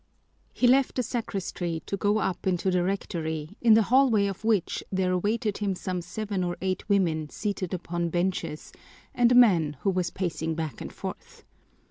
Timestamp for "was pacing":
9.91-10.55